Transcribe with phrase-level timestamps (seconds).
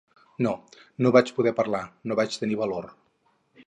[0.45, 0.53] No,
[1.05, 2.95] no vaig poder parlar, no vaig tenir valor.